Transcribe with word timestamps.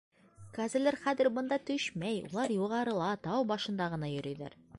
Кәзәләр 0.53 0.95
хәҙер 1.03 1.29
бында 1.35 1.59
төшмәй, 1.67 2.19
улар 2.31 2.55
юғарыла, 2.57 3.11
тау 3.29 3.47
башында 3.53 3.93
ғына 3.95 4.13
йөрөйҙәр. 4.17 4.63